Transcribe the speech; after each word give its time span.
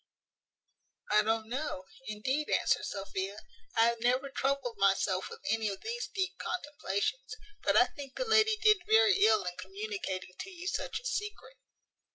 "I 1.11 1.21
don't 1.21 1.47
know, 1.47 1.85
indeed," 2.07 2.49
answered 2.49 2.85
Sophia; 2.85 3.37
"I 3.75 3.85
have 3.85 3.99
never 4.01 4.29
troubled 4.31 4.77
myself 4.79 5.29
with 5.29 5.41
any 5.47 5.69
of 5.69 5.81
these 5.81 6.07
deep 6.07 6.39
contemplations; 6.39 7.35
but 7.61 7.77
I 7.77 7.85
think 7.85 8.15
the 8.15 8.25
lady 8.25 8.57
did 8.63 8.81
very 8.87 9.19
ill 9.23 9.43
in 9.43 9.57
communicating 9.57 10.33
to 10.39 10.49
you 10.49 10.65
such 10.67 10.99
a 10.99 11.05
secret." 11.05 11.57